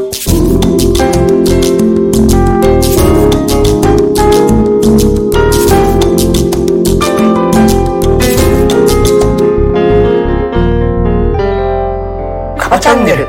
[0.00, 0.06] カ
[12.70, 13.26] バチャンネル。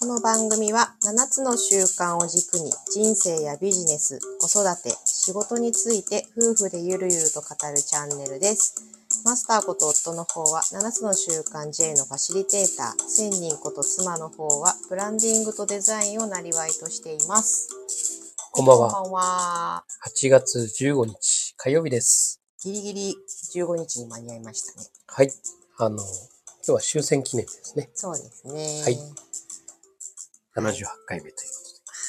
[0.00, 9.01] この番組は7つの習慣を軸に人生やビジネス、子育て、仕事について夫婦でゆるゆると語るチャンネルです。
[9.24, 17.68] マスターこと夫の方は7つの習慣 J のファシリテーター、千人こと妻の方はブランディングとデザインをなりわいとしています。
[18.50, 19.84] こんばんはこんばんは。
[20.20, 22.40] 8月15日火曜日です。
[22.64, 23.16] ギリギリ
[23.54, 24.86] 15日に間に合いましたね。
[25.06, 25.30] はい。
[25.78, 26.04] あの、今
[26.64, 27.90] 日は終戦記念日ですね。
[27.94, 28.82] そうですね。
[28.82, 28.96] はい
[30.54, 31.62] 78回目というこ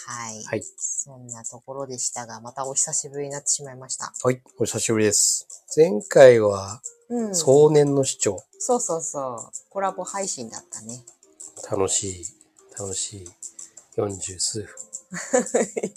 [0.08, 0.34] はい。
[0.34, 0.48] とで。
[0.48, 0.64] はい。
[0.78, 4.12] そんなところでしたが、またお久しぶりになってしまいました。
[4.23, 4.42] はい。
[4.58, 5.48] お久しぶりです。
[5.76, 6.82] 前回は、
[7.13, 7.35] うん。
[7.35, 8.44] 壮年の主張。
[8.58, 9.52] そうそうそう。
[9.70, 11.03] コラボ配信だったね。
[11.70, 12.26] 楽しい、
[12.78, 13.28] 楽しい
[13.97, 14.70] 40数分。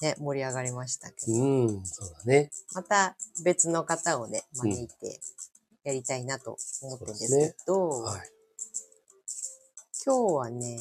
[0.00, 1.32] ね、盛り上がりましたけど。
[1.32, 2.50] うん、そうだね。
[2.74, 5.20] また別の方をね、招いて
[5.84, 8.30] やりたいなと思ってるんですけど、はい。
[10.04, 10.78] 今日はね、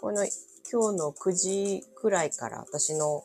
[0.00, 0.24] この
[0.70, 3.24] 今日の9時くらいから私の、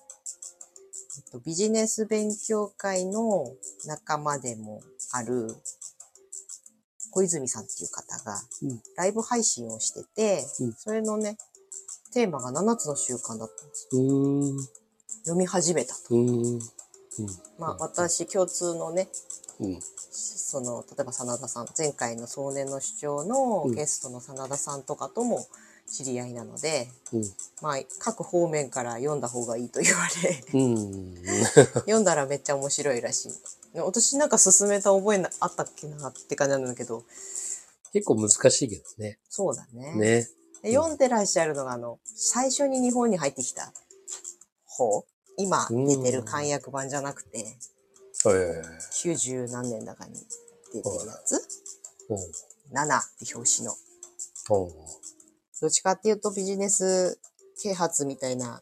[1.18, 3.54] えっと、ビジネス勉強会の
[3.86, 5.56] 仲間でもある
[7.12, 8.82] 小泉さんっていう方がうん。
[8.96, 10.74] ライブ配信をしてて、うん。
[10.74, 11.38] それのね、
[12.14, 14.80] テーマが7つの習慣だったんですよ。
[15.24, 16.16] 読み始めたと。
[17.58, 19.10] まあ私共通のね、
[19.60, 23.76] うん、その、例えば真田さん、前回の壮年の主張のうん。
[23.76, 25.48] ゲストの真田さんとかとも
[25.88, 27.24] 知り合いなので、うん、
[27.62, 31.16] まあ、各方面から読んだ方がいいと言われ、うん。
[31.86, 33.32] 読んだらめっちゃ面白いらしい。
[33.76, 37.04] 私なんか勧めた覚えなあったっけなって感じなんだけど、
[37.94, 39.20] 結構難しいけどね。
[39.30, 39.96] そうだね。
[39.96, 40.28] ね。
[40.62, 43.72] で読んでらっしゃるのが、あの、最初に日本に入ってきた
[44.66, 45.06] 方
[45.38, 48.62] 今出てる漢訳版じゃなくて、え
[48.94, 50.14] 90何年だかに
[50.74, 51.36] 出てるやつ？
[52.10, 52.20] おう
[52.74, 53.76] ?7 って表紙の。
[55.62, 57.20] どっちかっていうとビジネス
[57.62, 58.62] 啓発みたいな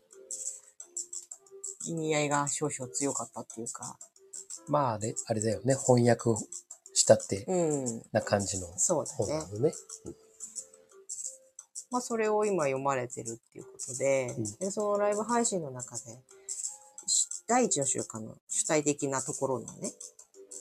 [1.86, 3.98] 意味合いが少々強かったっていうか、
[4.68, 5.76] まあね、あれだよね。
[5.76, 6.32] 翻訳
[6.94, 9.48] したってうん、な感じのそう本な。
[9.48, 9.74] のね。
[11.90, 16.02] まあそれを今読まれてるっていうことで、うんでそのライブ配信の中で、
[17.08, 19.94] し第一の習慣の主体的なところのね、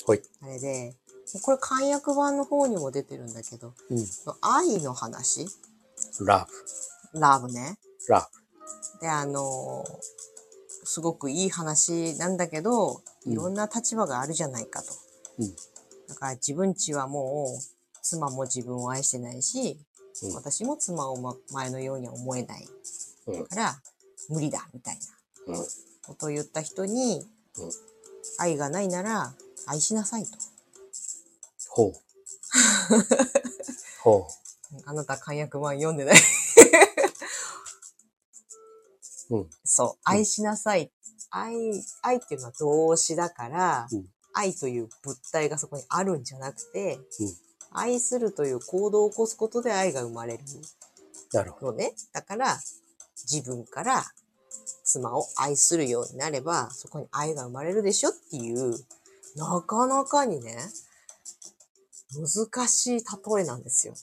[0.06, 0.22] はい。
[0.42, 0.94] あれで、
[1.42, 4.06] これ漢訳版の方にも出てるんだけど、うん。
[4.40, 5.46] 愛の話？
[6.20, 6.46] ラ
[7.12, 7.78] ラブね。
[8.06, 8.28] ブ、ラ
[9.00, 9.84] で、あの
[10.86, 14.92] すごくいい話なんだけど、うんいろんな立場があるじゃないかと。
[15.38, 15.56] うん
[16.08, 17.62] だから自分ちはもう、
[18.00, 19.80] 妻も自分を愛してないし、
[20.22, 22.68] うん私も妻を、ま、前のようには思えない
[23.26, 23.82] うんから、
[24.28, 24.98] 無理だ、みたい
[25.48, 25.64] なうん
[26.06, 27.26] ことを言った人に、
[27.58, 27.70] うん
[28.38, 29.34] 愛がないなら
[29.66, 30.30] 愛しなさいと。
[31.70, 31.92] ほう。
[34.02, 34.28] ほ
[34.84, 36.16] あなた漢訳版読んでない。
[39.30, 39.36] う。
[39.36, 39.50] うん。
[39.64, 40.90] そう、愛しなさい。
[41.30, 41.54] 愛、
[42.02, 44.06] 愛っていうのは動詞だから、うん
[44.38, 50.44] 愛という物体がそこにあるんじゃなくて、うん愛するという行動を起こすことで愛が生まれる
[51.32, 51.72] なるほど。
[51.72, 51.94] のね。
[52.12, 52.58] だから、
[53.30, 54.04] 自分から
[54.84, 58.74] 妻を愛するようになれば、そこに愛が生まれるでしょっていう、
[59.36, 60.56] なかなかにね、
[62.14, 63.94] 難しい例えなんですよ。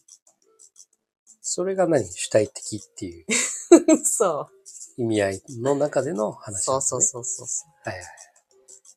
[1.42, 2.06] それが何？
[2.06, 3.26] 主体的っていう
[4.06, 4.63] そう。
[4.98, 6.62] 意味合いの中での話、ね。
[6.62, 7.90] そうそうそうそうそう。
[7.90, 8.06] はいはい。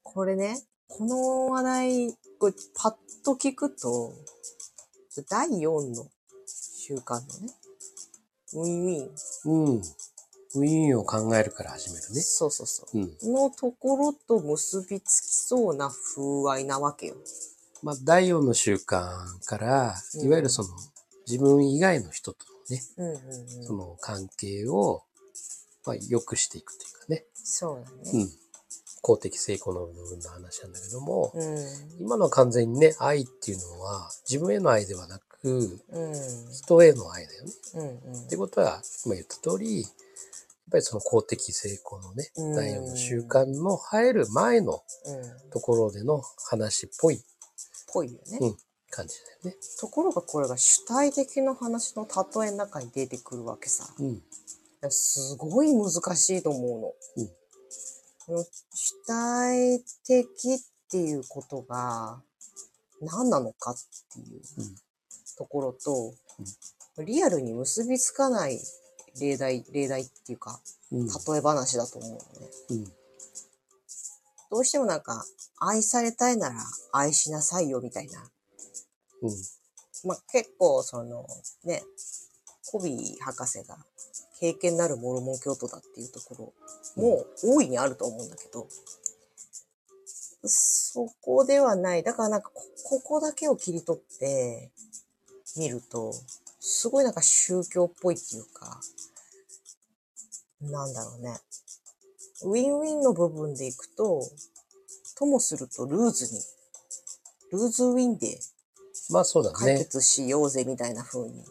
[0.02, 0.58] これね、
[0.88, 4.12] この話題、これパッと聞くと、
[5.28, 6.06] 第4の
[6.46, 7.52] 習慣のね、
[8.54, 9.10] ウィンウィン。
[9.44, 9.82] うん。
[10.54, 12.20] ウィーンを考えるから始めるね。
[12.20, 13.02] そうそうそうん。
[13.02, 13.32] う。
[13.32, 17.16] のところと結びつきそうな風合いなわけよ。
[17.82, 19.10] まあ、第4の習慣
[19.44, 20.68] から、うんいわゆるその、
[21.26, 23.64] 自分以外の人とのね、うんうんうん。
[23.64, 25.02] その関係を、
[25.86, 27.24] まあ、良くしていくというかね。
[27.34, 28.10] そうだね。
[28.12, 28.30] うん。
[29.02, 31.58] 公的成功の部分の話なんだけども、うん。
[32.00, 35.80] 今のは完全にね、愛っていうのは、自分への愛ではなく、うん。
[36.52, 37.52] 人への愛だよね。
[37.74, 38.24] うんうん。
[38.24, 39.90] ってことは、今言った通り、やっ
[40.72, 45.50] ぱりその公的成功のね、うん第4の習慣の入る前のうん。
[45.50, 47.22] ところでの話っぽい
[47.96, 48.38] ぽいよね。
[48.40, 48.56] うん
[48.88, 49.56] 感じだよね。
[49.80, 53.92] ところがこれが主体的な話の例えの中に出てくるわけさ。
[53.98, 54.22] うん。
[54.90, 56.92] すごい難しいと思うの。
[57.16, 57.30] うん
[58.26, 58.44] この
[58.74, 60.58] 主体的っ
[60.90, 62.20] ていうことが、
[63.00, 63.74] 何なのかっ
[64.12, 64.74] ていううん
[65.38, 66.12] ところと、
[67.04, 68.58] リアルに結びつかない
[69.20, 70.60] 例題、例題っていうか、
[70.90, 71.06] うん。
[71.06, 72.22] 例え話だと思うのね。
[72.70, 72.84] うん。
[74.50, 75.24] どうしてもなんか、
[75.58, 76.56] 愛されたいなら
[76.92, 78.28] 愛しなさいよみたいな。
[79.22, 79.30] うん。
[80.04, 81.26] まあ、結構その
[81.64, 81.82] ね、
[82.70, 83.78] コビー博士が
[84.40, 86.54] 経験なるモルモン教徒だっていうとこ
[86.96, 88.68] ろも大いにあると思うんだけど、
[90.44, 92.02] そこではない。
[92.02, 94.70] だからなんかこ、ここだけを切り取って
[95.56, 96.12] 見ると、
[96.60, 98.80] すごいなんか宗教っぽいっていうか、
[100.60, 101.38] なんだろうね。
[102.42, 104.22] ウィンウィンの部分でいくと、
[105.16, 106.40] ともするとルーズに、
[107.52, 108.38] ルーズウィンで
[109.10, 109.78] まあそうだ解ね。
[109.84, 111.44] 決しようぜみたいな風に。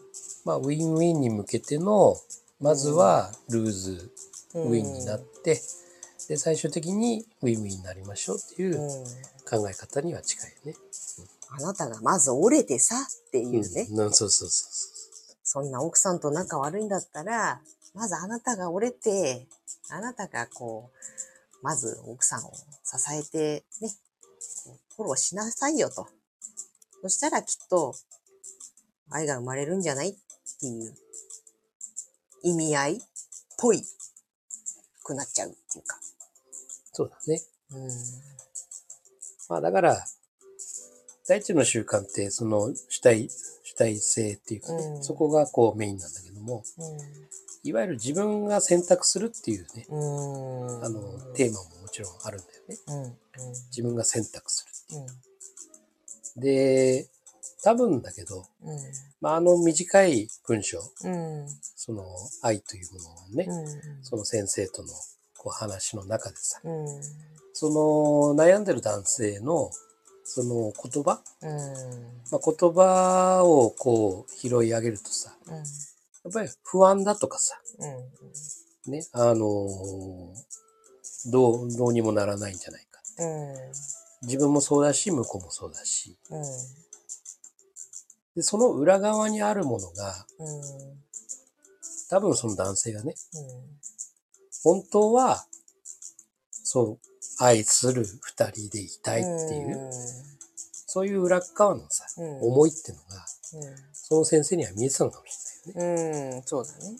[0.44, 2.16] まあウィンウィンに向けての、
[2.60, 4.12] まずはルーズ
[4.54, 4.62] うん。
[4.68, 5.60] ウィンになって、
[6.28, 9.04] で、最終的にウィンウィンになりましょうっていううん。
[9.48, 10.74] 考え方には近いよね。
[11.50, 14.96] あなたがまず折れてさっていうね、うん、そうそうそ
[15.44, 17.60] そんな奥さんと仲悪いんだったら、
[17.94, 19.46] まずあなたが折れて、
[19.90, 23.90] あなたがこう、まず奥さんを支えてね、
[24.96, 26.08] フォローしなさいよと。
[27.02, 27.94] そしたらきっと
[29.10, 30.14] 愛が生まれるんじゃないっ
[30.60, 30.94] ていう
[32.42, 32.98] 意味合いっ
[33.58, 33.82] ぽい
[35.02, 35.96] くなっちゃうっていうか。
[35.96, 36.00] う。
[36.92, 37.40] そうだね。
[37.72, 37.90] うん。
[39.48, 40.04] まあだから、
[41.28, 43.28] 第一の習慣って、その主体、
[43.62, 46.64] 主体性っていうかね、うんそこがこうメインなんだけども、
[47.62, 50.66] いわゆる自分が選択するっていうね、うん。
[50.66, 50.84] うん。
[50.84, 51.00] あの、
[51.34, 52.76] テーマももちろんあるんだよね。
[52.88, 53.02] うん。
[53.02, 53.14] うん。
[53.70, 55.06] 自分が選択すうん。
[55.06, 55.12] る。
[56.36, 57.08] で、
[57.64, 58.78] 多分だけど、うん。
[59.20, 61.46] まああの短い文章、うん。
[61.86, 62.04] その
[62.42, 64.04] 愛というものをね、うん。
[64.04, 64.88] その先生との
[65.38, 66.86] こう話の中でさ、うん。
[67.52, 69.70] その悩んでる男性の
[70.24, 71.50] その言葉、うん。
[72.32, 75.54] まあ、言葉をこう拾い上げるとさ、うん。
[75.54, 77.54] やっぱり不安だとかさ、
[78.86, 78.92] うん。
[78.92, 80.56] ね、あのー
[81.30, 83.00] どう、どうにもならないんじゃないか。
[83.18, 83.54] うん。
[84.26, 86.16] 自分もそうだし、向こうもそうだし。
[86.30, 86.42] うん。
[88.36, 91.05] で、その裏側にあるものが、うん。
[92.08, 93.42] 多分その男性がね、うん。
[94.62, 95.44] 本当は、
[96.50, 96.98] そう、
[97.38, 99.90] 愛する二人でいたいっていう、
[100.86, 103.24] そういう裏側のさ、うん思いっていうのが、
[103.54, 103.76] うん。
[103.92, 105.36] その先生には見えてたのかもし
[105.68, 106.36] れないよね。
[106.36, 106.42] うん。
[106.44, 106.96] そうだね。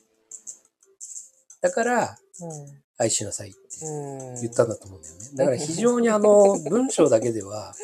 [1.61, 2.83] だから、うん。
[2.99, 4.41] 愛しなさいってうん。
[4.41, 5.31] 言ったんだと思うんだよね。
[5.35, 7.75] だから非常にあの、 文章だけでは、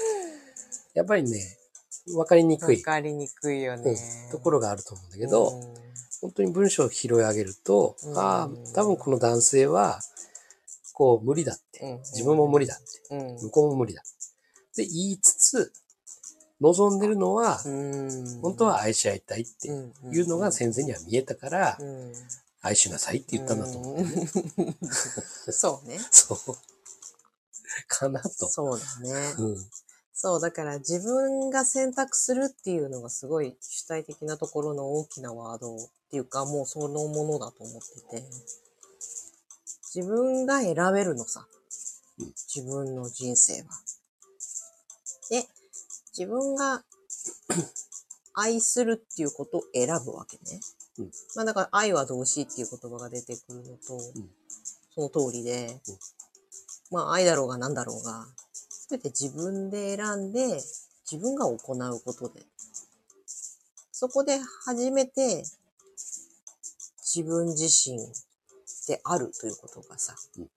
[0.95, 1.59] やっぱりね、
[2.15, 3.93] わかりにくわい、かりにくいよね。
[3.93, 5.82] うんところがあると思うんだけど、うん
[6.23, 10.01] 本当に文章を拾い上げると、うんああ、多分この男性は、
[10.95, 11.81] こう、無理だって。
[11.81, 13.15] うん自分も無理だって。
[13.15, 13.39] うん。
[13.43, 14.03] 向こうも無理だ。
[14.03, 15.73] って言いつつ、
[16.61, 18.41] 望んでるのは、うん。
[18.41, 22.13] 本当は愛し合いたいっていうのが先生には見えたから、うん、
[22.63, 23.97] 愛しなさいって言ったんだと思う。
[23.97, 24.07] うん
[25.51, 25.99] そうね。
[26.13, 26.57] そう。
[27.89, 28.49] かなと。
[28.49, 29.35] そうだね。
[29.39, 29.57] うん。
[30.15, 35.79] そう、だから自分が選択するっていうのがすごい主体的なところの大きなワードっ
[36.11, 38.25] ていうか、もうそのものだと思ってて。
[39.95, 41.47] 自分が選べるのさ
[42.19, 42.27] うん。
[42.27, 43.69] 自分の人生は。
[45.29, 45.47] で、
[46.17, 46.83] 自分が
[48.35, 50.61] 愛するっていうことを選ぶわけね。
[50.99, 53.99] うんまあだから愛は動詞っていう言葉が出てくるのと、
[54.95, 55.99] その通りで、うん
[56.91, 58.27] まあ愛だろうが何だろうが、
[58.93, 60.61] すべて自分で選んで、
[61.11, 62.43] 自分が行うことで、
[63.91, 65.45] そこで初めて
[66.99, 67.97] 自分自身
[68.89, 70.49] であるということがさ、うん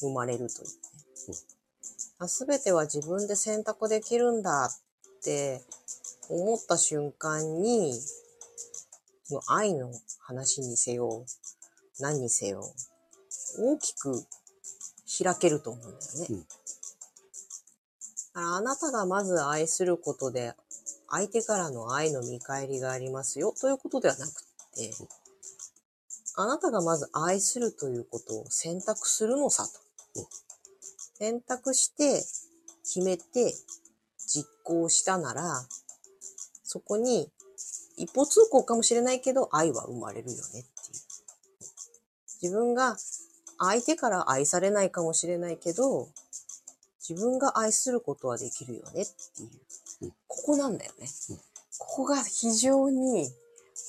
[0.00, 0.72] 生まれるというね
[1.28, 1.34] うん。
[2.24, 5.60] あすべては自分で選択できるんだって
[6.28, 7.94] 思った瞬間に、
[9.24, 11.24] その愛の話にせよ、
[12.00, 12.64] 何にせよ、
[13.58, 14.24] 大きく
[15.22, 16.26] 開けると思うんだよね。
[16.30, 16.67] うんだ
[18.38, 20.54] からあなたがまず愛することで、
[21.10, 24.32] 相手からの愛の見返りがありますよということではなくっ
[24.76, 24.92] て、
[26.36, 29.64] あなたがまず愛するということを選択するのさ
[30.14, 30.26] とうん。
[31.18, 32.24] 選択して、
[32.84, 33.52] 決めて、
[34.18, 35.66] 実行したなら、
[36.62, 37.28] そこに
[37.96, 40.64] 一方通行かもしれないけど、愛は生まれるよねっていう。
[42.40, 42.96] 自分が
[43.58, 46.08] 相手から愛されないかもしれないけど、
[47.08, 49.50] 自分が愛することはできるよねっていう
[50.02, 50.10] うん。
[50.26, 51.36] ここなんだよねうん。
[51.36, 51.42] こ
[51.78, 53.30] こが非常に、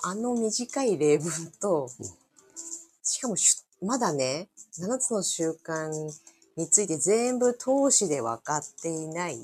[0.03, 2.05] あの短い例文とうん、
[3.03, 4.47] しかもしゅまだね、
[4.79, 5.89] 7つの習慣
[6.55, 9.37] について全部通しで分かっていない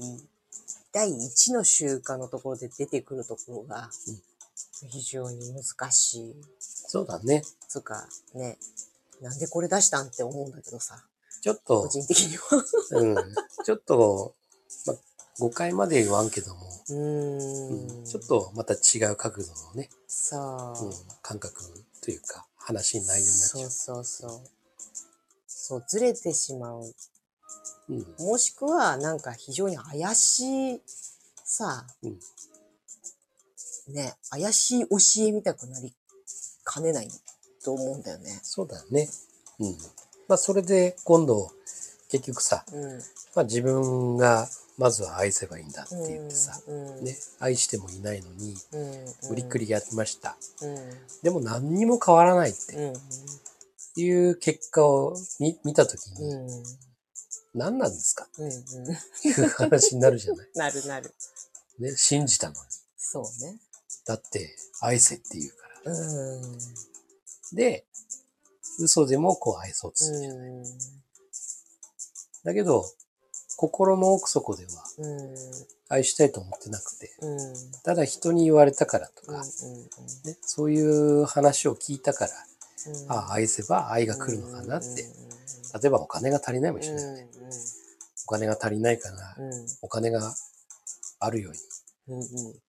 [0.93, 3.89] 第一の習慣のところで出てくるところが
[4.83, 6.35] うん、非常に難しい。
[6.59, 7.43] そうだね。
[7.67, 8.57] つうか、ね、
[9.21, 11.03] なんでこれ出したんって思うんだけどさ、
[11.45, 12.65] ちょっと、個人的には。
[12.93, 13.15] うん、
[13.63, 14.33] ちょっと、
[14.87, 14.95] ま、
[15.37, 18.03] 誤解まで言わんけども、うんん。
[18.03, 20.85] ちょっとまた違う角度のね、そう。
[20.85, 21.61] うん、感覚
[22.01, 24.41] というか、話に内容になっちゃそうそうそう。
[25.45, 26.81] そう、ずれてしまう。
[26.81, 26.95] う。
[27.89, 28.15] うん。
[28.17, 30.81] もしくは、なんか非常に怪しい、
[31.43, 32.19] さ、うん
[33.93, 34.97] ね、怪しい教
[35.27, 35.93] えみたくなり
[36.63, 37.07] かねない
[37.63, 38.39] と思うんだよね。
[38.41, 39.07] そうだね。
[39.59, 39.77] うん。
[40.27, 41.51] まあ、それで今度、
[42.09, 42.99] 結局さ、うん。
[43.35, 48.77] まあ、自分がまずは愛せばいいんだって言ってさ、うん、ね、愛してもいないのに、う
[49.27, 50.37] ん、無理くりやってました。
[50.61, 50.77] うん、
[51.23, 52.93] でも何にも変わらないってうん、
[54.01, 56.63] いう結果を見見たときに、うん、
[57.53, 58.25] 何なんですか？
[58.25, 60.47] っていう話になるじゃない？
[60.55, 61.13] なるなる。
[61.79, 62.59] ね、信じたのに。
[62.97, 63.59] そうね。
[64.05, 65.91] だって、愛せって言うから。
[65.93, 66.59] うん。
[67.53, 67.85] で、
[68.79, 70.63] 嘘でもこう愛そうとする。
[72.43, 72.85] だけど、
[73.57, 74.71] 心の奥底では。
[75.87, 77.11] 愛したいと思ってなくて、
[77.83, 82.31] ただ人に言われたからとか、ね、そういう話を聞いたから、
[83.09, 85.03] ああ、愛せば愛が来るのかなって。
[85.81, 87.29] 例えばお金が足りないもしれないよね。
[88.25, 89.37] お金が足りないから、
[89.81, 90.33] お金が
[91.19, 91.59] あるように、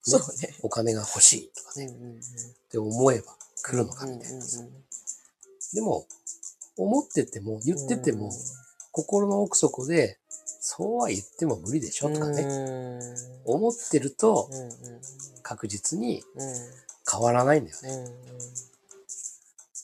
[0.03, 0.55] そうね。
[0.63, 4.45] お金が欲しいとかね、って思えば来るのかみたいな。
[5.77, 6.07] でも、
[6.79, 8.33] 思ってても、言ってても、
[8.93, 10.19] 心の奥底で、
[10.59, 13.01] そうは言っても無理でしょとかね、ね。
[13.45, 14.49] 思ってると。
[15.43, 16.55] 確実にうん。
[17.09, 17.91] 変わらないんだよね。
[17.91, 18.05] うん。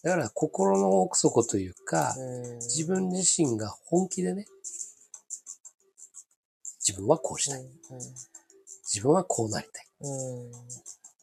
[0.02, 2.54] だから心の奥底というか、うん。
[2.56, 4.46] 自分自身が本気でね、
[6.80, 7.66] 自分はこうしたい。
[8.82, 9.86] 自分はこうなりたい。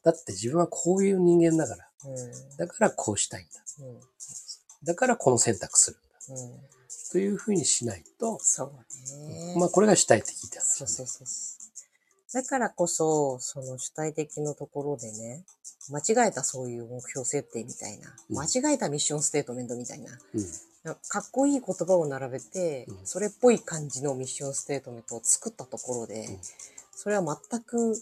[0.04, 1.90] だって自分はこういう人間だから。
[2.06, 2.58] うん。
[2.58, 3.52] だからこうしたいんだ。
[4.82, 4.86] うん。
[4.86, 5.98] だからこの選択する
[6.36, 6.44] んだ。
[6.44, 6.60] うん。
[7.12, 8.72] というふうにしないと、そう
[9.30, 9.56] ね。
[9.58, 12.34] まあこれが主体的だ、そうそうそうそう。
[12.34, 15.44] だからこそ、その主体的のところでね、
[15.90, 20.44] 間違えたそういう目標設定みたいな、うん間違えたミッションステートメントみたいな、うん。
[20.84, 26.40] かかっこいい言葉を並べて、うんそれっぽい感じのミッションステートメントを作ったところで、うん
[26.92, 27.96] それは全く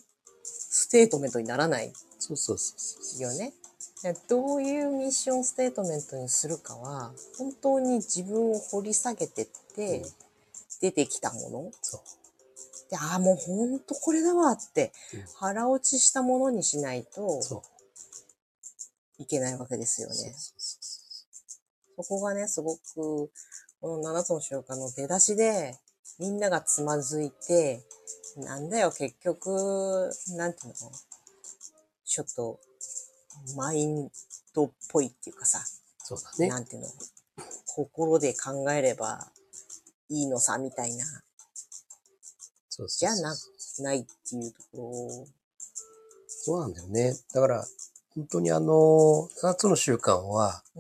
[0.44, 3.22] ステートメントにならないそうそうそうそう。
[3.22, 3.54] よね。
[4.04, 10.10] でどういうミッションステートメントにするかは、本当に自分を掘り下げてって、うん
[10.80, 12.01] 出てきたものそう。
[12.92, 17.42] で、ああ、もうほんとこれだわってうん、腹落ちしたものにしないと。
[19.18, 20.36] いけないわけですよね。
[21.96, 23.32] そこがね、すごく、
[23.82, 25.75] この7つの習慣の出だしで、
[26.20, 27.82] みんながつまずいて、
[28.36, 30.92] なんだよ、結局、なんていうの？
[32.06, 32.60] ちょっと、
[33.56, 34.10] マイン
[34.53, 35.60] ドっぽいっていうかさ、
[36.00, 36.48] そうだね。
[36.48, 36.88] なんていうの？
[37.65, 39.27] 心で考えれば
[40.10, 41.06] いいのさ、みたいな、
[42.70, 43.36] そうじゃな、
[43.79, 44.84] ないっていうところ。
[44.84, 45.27] を、
[46.27, 47.13] そうなんだよね。
[47.34, 47.67] だから、
[48.15, 50.79] 本当にあの、7つの習慣は、う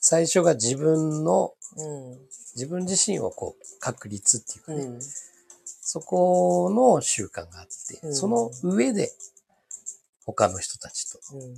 [0.00, 2.18] 最初が自分の、ん、うん、
[2.54, 8.14] 自分自身をこう、確立っていうかね、うん、そこの習慣があって、うん。
[8.14, 9.12] その上で、
[10.32, 11.56] 他の人たちと、うん、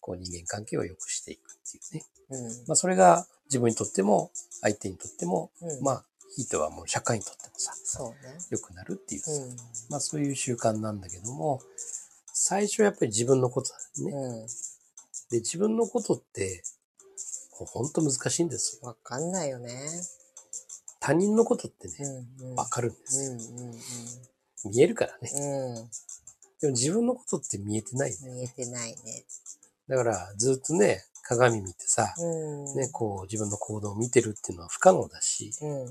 [0.00, 2.04] こう人間関係を良くしていくっていうね。
[2.30, 6.04] うん、まあそれが自分にとっても、相手にとっても、うんまあ、
[6.36, 8.38] ひいてはもう社会にとってもさ、そうね。
[8.50, 9.56] 良くなるっていうさ、うん、
[9.88, 11.60] まあそういう習慣なんだけども、
[12.32, 14.36] 最初やっぱり自分のことだよね。
[14.40, 14.46] うん。
[15.30, 16.62] で、自分のことって、
[17.52, 18.88] ほんと難しいんですよ。
[18.88, 19.70] わかんないよね。
[21.00, 22.54] 他人のことってうね、ん、うん。
[22.54, 23.32] わかるんでうすよ。
[23.34, 25.30] ん、うん、見えるからね。
[25.34, 25.90] うん。
[26.62, 26.68] うん。
[26.68, 28.16] でも自分のことって見えてないね。
[28.30, 29.24] 見えてないね。
[29.88, 32.76] だからずっとね、鏡見てさ、うん。
[32.76, 35.86] ね、こう自分の行動を見てるっていうのは不可能だし、うん。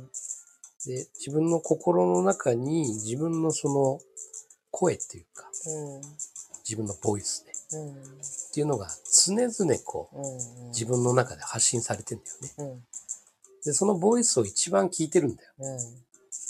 [0.86, 4.00] で、自分の心の中に自分のその
[4.72, 6.02] 声っていうか、うん。
[6.64, 7.92] 自分のボイスね、うん。
[7.92, 7.96] っ
[8.54, 8.90] ていうのが
[9.26, 10.70] 常々こう、うん。
[10.70, 12.54] 自分の中で発信されてんだよね。
[12.58, 12.84] うん。
[13.66, 15.54] で、そのボイスを一番聞いてるんだよ。
[15.60, 15.80] うん。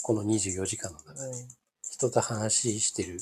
[0.02, 1.20] この24時間の中で。
[1.20, 1.48] うん。
[1.90, 3.20] 人と話してる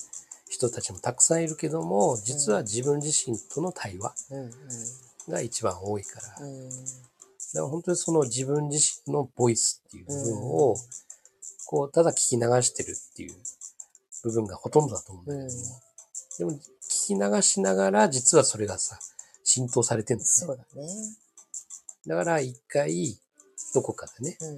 [0.48, 4.50] 人たちもたくさんいるけども、実は自分自身との対話うん。
[5.28, 6.68] が一番多いから、だかうん。
[7.54, 10.76] ら本当にその自分自身のボイスっていう部分を、
[11.66, 13.36] こう、ただ聞き流してるっていう
[14.24, 15.80] 部分がほとんどだと思うんだけども、
[16.38, 18.98] でも聞き流しながら実はそれがさ、
[19.44, 20.30] 浸透されてんだよね。
[20.30, 20.88] そうだね。
[22.06, 23.18] だから一回、
[23.74, 24.56] どこかでね、うん。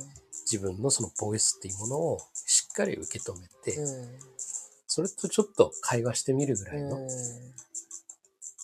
[0.50, 4.18] 自分のそのボイスっていうものをしっかり受け止めて、うん。
[4.92, 6.96] それとちょっと会話してみるぐらいの。
[6.96, 7.08] うん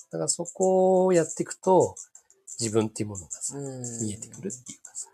[0.08, 1.96] だからそこをやっていくと、
[2.60, 5.08] 自分っていうものがさ、うん見えてくるっていうかさ。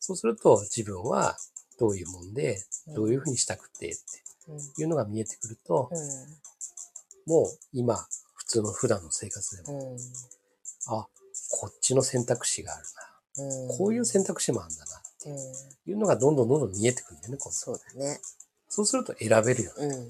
[0.00, 1.36] そうすると自分は
[1.78, 3.96] どういうもんで、どういうふうにしたくてって
[4.48, 5.90] うんいうのが見えてくると、
[7.26, 7.96] もう今、
[8.34, 9.98] 普通の普段の生活でも、うん
[10.88, 11.06] あ、
[11.50, 12.84] こっちの選択肢がある
[13.38, 13.74] うんな。
[13.74, 15.02] こういう選択肢もあるんだな。
[15.26, 18.20] うんいうのがどんどんどんどん見えてくるんだよね、今度そうだね。
[18.68, 19.86] そうすると選べるよね。
[19.86, 20.08] うんうんうん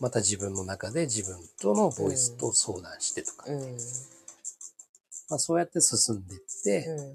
[0.00, 3.60] また自分の中で自分とのボイスと相談してとか、うん。
[5.30, 7.12] まあ、そうやって進んでいって、うん。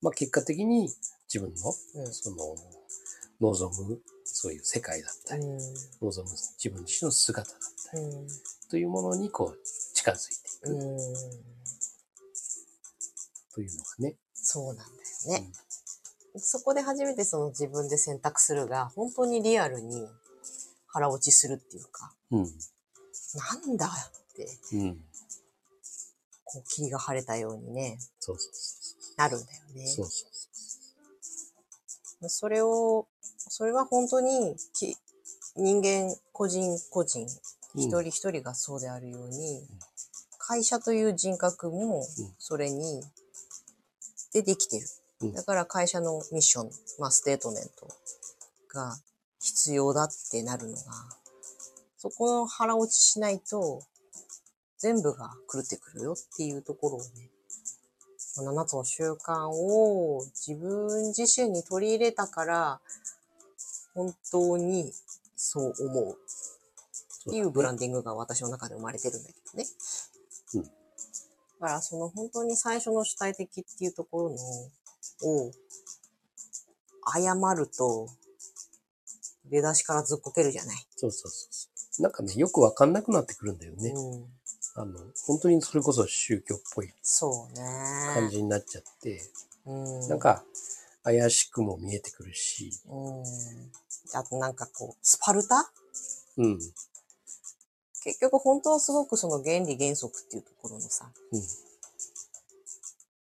[0.00, 0.88] まあ、結果的に
[1.32, 2.12] 自分のうん。
[2.12, 2.56] その
[3.40, 5.58] 望むそういう世界だったり、うん。
[6.00, 8.26] 望む自分自身の姿だったりうん。
[8.70, 9.58] というものにこう
[9.94, 10.70] 近づいていく。
[10.70, 10.98] うん。
[13.54, 14.16] というのがね。
[14.34, 14.88] そうなんだよ
[15.40, 15.52] ね。
[16.36, 20.06] そこで初めてその自分で選択するが、本当にリアルに
[20.86, 22.44] 腹落ちするっていうか、うん。
[22.44, 23.90] なんだっ
[24.34, 24.96] て、うん。
[26.44, 29.84] こう霧が晴れたようにね、そうそうそなるんだよね。
[29.84, 29.88] う。
[29.88, 30.26] そうそ
[32.22, 33.08] うそれを、
[33.38, 34.96] それは本当にき
[35.56, 37.28] 人間個人個人、うん
[37.74, 39.66] 一人一人がそうであるように、
[40.36, 42.04] 会社という人格も
[42.38, 43.02] それに、
[44.34, 44.86] でできてる。
[45.22, 45.32] うん。
[45.32, 47.88] だから会社のミッション、まあステートメント
[48.74, 48.96] が
[49.40, 50.82] 必要だってなるのが、
[51.96, 53.82] そこの腹落ちしないと、
[54.78, 57.30] 全部が狂ってくるよっていうところをね、
[58.36, 62.80] 7つの習慣を自分自身に取り入れたから、
[63.94, 64.92] 本当に
[65.36, 66.18] そう思う。
[67.28, 69.66] っていうブランディングが私の中で生まれてるんだけどね。
[70.54, 70.62] うん。
[70.62, 70.68] だ
[71.60, 74.36] からその本当に最初の主体的っていうところの、
[75.22, 75.52] を、
[77.04, 78.08] 誤ると、
[79.46, 80.86] 出だしからずっこけるじゃない。
[80.96, 81.68] そうそうそ
[81.98, 82.02] う。
[82.02, 83.90] なんかね、よくわかんなくなってくるんだよね。
[83.90, 84.24] うん。
[84.74, 87.62] あの、本当にそれこそ宗教っぽいそうね。
[88.14, 89.20] 感じになっちゃって、
[89.66, 90.08] うん。
[90.08, 90.42] なんか
[91.02, 93.22] 怪しくも見えてくるし、うん。
[94.14, 95.70] あとなんかこう、スパルタ？
[96.38, 96.58] うん。
[98.02, 101.42] 結局本当はすごくその原理原則っていうところのさ、うん。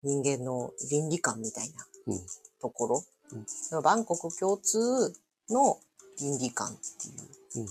[0.04, 2.20] 人間の倫理観みたいなうん。
[2.62, 3.36] ところ、う
[3.80, 5.14] ん万国共通
[5.50, 5.80] の
[6.20, 7.68] 倫理観っていううん。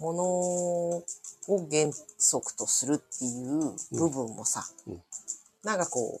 [0.00, 1.04] ものを
[1.70, 5.02] 原則とするっていう部分もさ、うんうん
[5.64, 6.20] なんかこ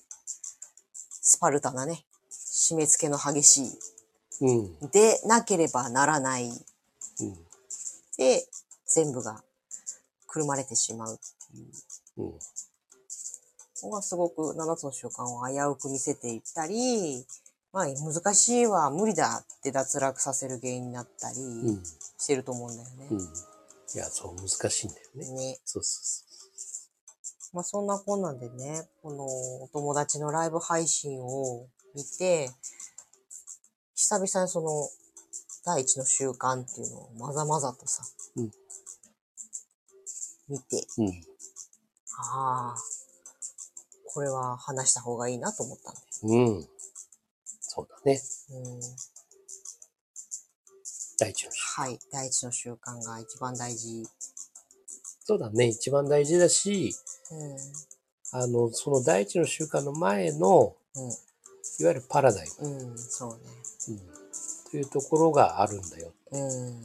[0.94, 3.62] スパルタなね、締め付けの激し
[4.40, 4.64] うん。
[4.66, 7.34] い、でなければならない、うん。
[8.16, 8.46] で、
[8.86, 9.42] 全部が
[10.28, 12.38] くるまれてしまうっていううん。
[13.82, 17.24] のがすごく7つの習慣を危うく見せていったり、
[17.72, 21.82] まあ難しいわ、無理だって脱落させる原因になったりうん。
[22.18, 23.08] してると思うんだよね。
[23.10, 23.18] うん。
[23.18, 23.22] い
[23.98, 25.32] や、そう、難しいんだよね。
[25.32, 25.58] ね。
[25.64, 26.24] そうそ
[27.52, 29.24] まあそんなこんなんでね、この
[29.62, 32.50] お友達のライブ配信を見て、
[33.94, 34.88] 久々にその
[35.64, 38.02] 第一の習慣っていうのをまざまざとさ、
[38.36, 38.50] うん
[40.48, 41.02] 見て、う。
[41.02, 41.08] うん。
[42.18, 42.76] ああ、
[44.12, 46.50] これは話した方がいいなと思ったんだよ。
[46.56, 46.68] うん。
[47.60, 48.20] そうだね。
[48.50, 48.80] うん
[51.18, 51.98] 第一の習はい。
[52.12, 54.04] 第一の習慣が一番大事。
[55.24, 55.66] そうだね。
[55.66, 56.94] 一番大事だし、
[57.30, 61.00] うあの、その第一の習慣の前の、ん。
[61.00, 61.10] うん。
[61.80, 62.98] いわゆるパラダイうん。
[62.98, 63.36] そうね。
[63.88, 66.12] ム、うん、というところがあるんだよ。
[66.32, 66.82] うん。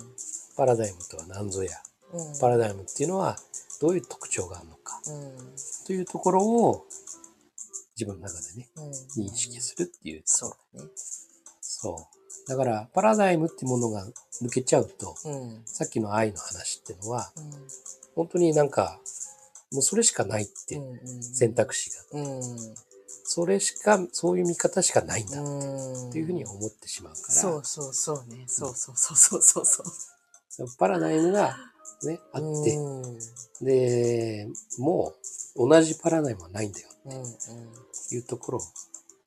[0.56, 1.72] パラダイムとは何ぞや。
[2.14, 2.40] うん。
[2.40, 3.38] パラダイムっていうのは
[3.80, 5.56] どういう特徴があるのかうん。
[5.86, 6.86] というところを
[7.98, 8.90] 自分の中でね、うん。
[9.26, 10.22] 認識するっていう。
[10.26, 10.90] そうだね。
[11.62, 12.50] そう。
[12.50, 14.06] だから、パラダイムってものが
[14.42, 15.62] 抜けちゃうと、うん。
[15.66, 17.52] さっきの愛の話っていうのは、うん。
[18.16, 19.00] 本当になんか、
[19.72, 20.80] もうそれしかないって。
[21.22, 22.42] 選択肢が、うん。
[23.30, 26.10] それしか、そういう見方しかないんだうん。
[26.10, 28.46] っていうふうに思ってしまうから、そうそうそうね。
[28.48, 30.68] そうそうそうそうそうそう。
[30.78, 31.58] パラダイムが
[32.04, 33.20] ね、あって、うん。
[33.66, 34.48] で、
[34.78, 35.14] も
[35.56, 37.14] う同じパラダイムはないんだようん。
[37.14, 37.24] うん。
[37.24, 37.34] っ
[38.10, 38.62] ていうところを、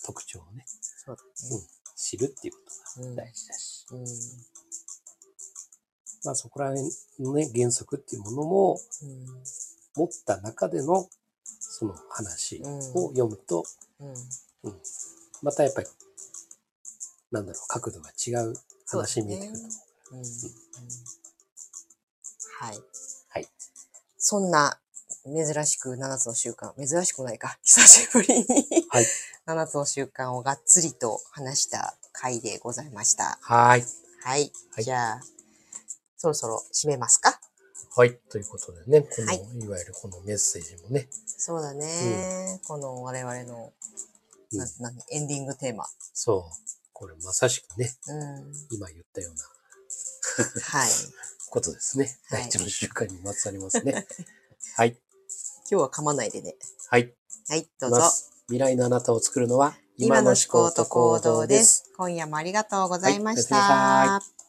[0.04, 0.64] 特徴をね、
[1.04, 2.60] そうだうん知るっていうこ
[2.96, 4.00] とうんが大事だし、ね。
[6.24, 6.88] まあそこら辺
[7.20, 9.26] のね、原則っていうものもうん。
[9.96, 11.08] 持った中での
[11.44, 12.62] その話
[12.94, 13.64] を読むと、
[14.00, 14.08] うん。
[14.08, 14.80] うん
[15.42, 15.86] またやっぱり、
[17.30, 18.54] なんだろう、角度が違う
[18.86, 19.66] 話に見えてくると
[20.12, 20.22] 思う。
[20.22, 21.29] うん。
[22.60, 22.66] うん。
[22.66, 22.78] はい。
[23.30, 23.46] はい。
[24.18, 24.78] そんな、
[25.24, 28.46] 珍しく7つの習慣、珍しくないか、 久しぶりに
[28.88, 29.06] はい。
[29.46, 33.38] 7つの習慣をがっつりと話した回でございました。
[33.42, 33.86] はい。
[34.22, 34.52] はい。
[34.72, 35.20] はいじゃあ、
[36.16, 37.40] そろそろ締めますか？
[37.96, 38.16] はい。
[38.30, 42.60] ということでね、この、、はいわゆるこのメッセージもね、そうだね。
[42.64, 43.72] この我々の、
[44.52, 45.88] な、なに、エンディングテーマ。
[46.14, 46.70] そう。
[46.92, 48.52] これまさしくね、うん。
[48.70, 49.50] 今言ったような
[50.62, 50.90] はい。
[51.50, 52.04] ことですね。
[52.30, 54.06] はい第一の習慣にまつわりますね。
[54.76, 54.96] はい。
[55.70, 56.56] 今日は噛まないでね。
[56.88, 57.12] はい。
[57.48, 58.00] はい、どうぞ。
[58.46, 61.90] 未来のあなたを作るのは今の思考と行動です。
[61.96, 63.56] 今夜もありがとうございました。
[63.56, 64.39] はい